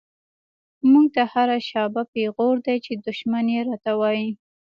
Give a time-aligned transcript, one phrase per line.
[0.91, 4.27] مونږ ته هر “شابه” پیغور دۍ، چی دشمن یی راته وایی